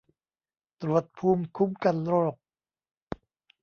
[0.81, 2.35] ตรวจภูมิคุ้มกันโรค